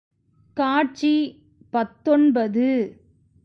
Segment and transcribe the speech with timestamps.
[0.57, 1.13] காட்சி
[1.71, 2.99] பத்தொன்பது.